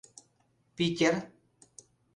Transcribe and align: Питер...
Питер... 0.75 1.13